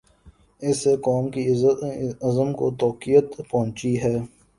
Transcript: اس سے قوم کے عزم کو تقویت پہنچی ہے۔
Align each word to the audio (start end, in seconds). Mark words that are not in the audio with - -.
اس 0.61 0.77
سے 0.77 0.95
قوم 0.97 1.29
کے 1.29 1.41
عزم 2.21 2.53
کو 2.53 2.71
تقویت 2.79 3.41
پہنچی 3.49 3.93
ہے۔ 4.03 4.15